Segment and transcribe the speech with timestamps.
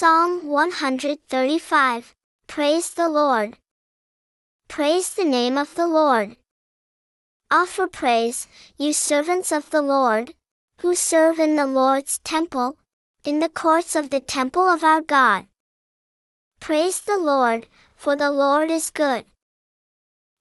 [0.00, 2.14] Psalm 135
[2.46, 3.58] Praise the Lord.
[4.66, 6.36] Praise the name of the Lord.
[7.50, 10.32] Offer praise, you servants of the Lord,
[10.80, 12.78] who serve in the Lord's temple,
[13.26, 15.44] in the courts of the temple of our God.
[16.60, 19.26] Praise the Lord, for the Lord is good.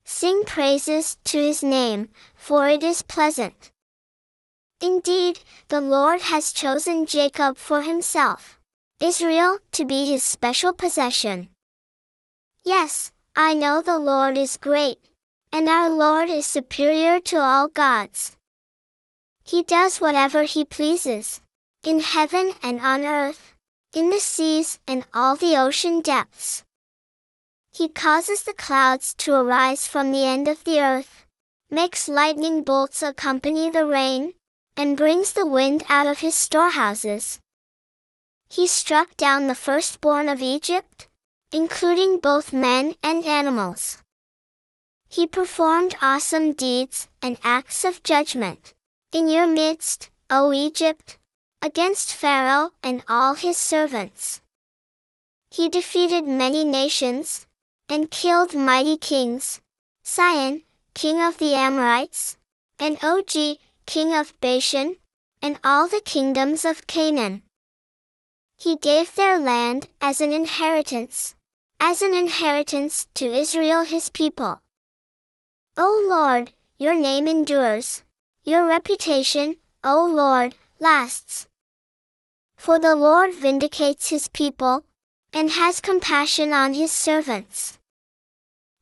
[0.05, 3.73] Sing praises to his name, for it is pleasant.
[4.79, 8.58] Indeed, the Lord has chosen Jacob for himself,
[9.01, 11.47] Israel to be his special possession.
[12.65, 14.99] Yes, I know the Lord is great,
[15.53, 18.35] and our Lord is superior to all gods.
[19.41, 21.39] He does whatever he pleases,
[21.83, 23.55] in heaven and on earth,
[23.93, 26.65] in the seas and all the ocean depths.
[27.71, 31.25] He causes the clouds to arise from the end of the earth,
[31.71, 34.33] makes lightning bolts accompany the rain,
[34.75, 37.39] and brings the wind out of his storehouses.
[38.49, 41.07] He struck down the firstborn of Egypt,
[41.51, 43.99] including both men and animals.
[45.07, 48.73] He performed awesome deeds and acts of judgment
[49.11, 51.17] in your midst, O Egypt,
[51.61, 54.41] against Pharaoh and all his servants.
[55.51, 57.47] He defeated many nations
[57.87, 59.61] and killed mighty kings,
[60.03, 60.61] Sihon,
[60.93, 62.37] king of the Amorites,
[62.79, 64.97] and Og, king of Bashan,
[65.41, 67.41] and all the kingdoms of Canaan.
[68.61, 71.33] He gave their land as an inheritance,
[71.79, 74.61] as an inheritance to Israel his people.
[75.77, 78.03] O Lord, your name endures,
[78.43, 81.47] your reputation, O Lord, lasts.
[82.57, 84.83] For the Lord vindicates his people,
[85.31, 87.79] and has compassion on his servants.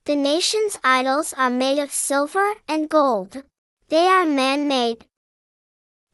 [0.06, 3.44] The nation's idols are made of silver and gold.
[3.90, 5.06] They are man-made.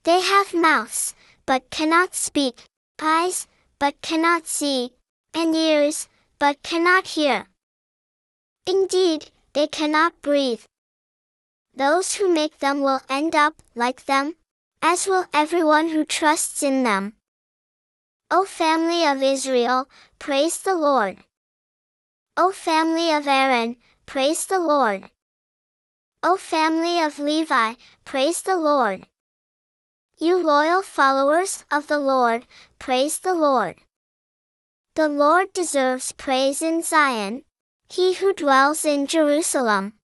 [0.03, 2.65] They have mouths, but cannot speak,
[3.01, 3.47] eyes,
[3.83, 4.93] but cannot see,
[5.33, 6.07] and ears,
[6.39, 7.47] but cannot hear.
[8.65, 10.63] Indeed, they cannot breathe.
[11.75, 14.35] Those who make them will end up like them,
[14.81, 17.15] as will everyone who trusts in them.
[18.31, 21.17] O family of Israel, praise the Lord.
[22.37, 25.09] O family of Aaron, praise the Lord.
[26.23, 27.73] O family of Levi,
[28.05, 29.07] praise the Lord.
[30.23, 32.47] You loyal followers of the Lord,
[32.79, 33.75] praise the Lord.
[34.95, 37.43] The Lord deserves praise in Zion,
[37.89, 39.95] he who dwells in Jerusalem.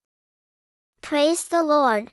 [1.01, 2.11] Praise the Lord.